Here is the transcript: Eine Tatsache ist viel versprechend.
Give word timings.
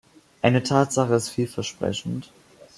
Eine 0.41 0.63
Tatsache 0.63 1.13
ist 1.13 1.29
viel 1.29 1.45
versprechend. 1.47 2.31